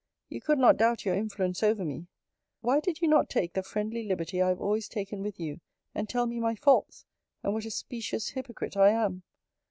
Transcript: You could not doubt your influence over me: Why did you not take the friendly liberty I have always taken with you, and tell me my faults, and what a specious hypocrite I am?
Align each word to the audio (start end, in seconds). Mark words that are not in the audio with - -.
You 0.29 0.41
could 0.41 0.57
not 0.57 0.77
doubt 0.77 1.05
your 1.05 1.13
influence 1.13 1.61
over 1.61 1.85
me: 1.85 2.07
Why 2.61 2.79
did 2.79 3.01
you 3.03 3.07
not 3.07 3.29
take 3.29 3.53
the 3.53 3.61
friendly 3.61 4.01
liberty 4.03 4.41
I 4.41 4.47
have 4.49 4.59
always 4.59 4.89
taken 4.89 5.21
with 5.21 5.39
you, 5.39 5.59
and 5.93 6.09
tell 6.09 6.25
me 6.25 6.39
my 6.39 6.55
faults, 6.55 7.05
and 7.43 7.53
what 7.53 7.65
a 7.65 7.69
specious 7.69 8.29
hypocrite 8.29 8.75
I 8.75 8.89
am? 8.89 9.21